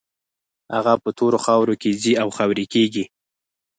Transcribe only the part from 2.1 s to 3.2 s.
او خاورې کېږي.